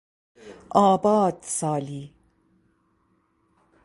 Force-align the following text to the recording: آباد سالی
آباد 0.75 1.37
سالی 1.43 2.13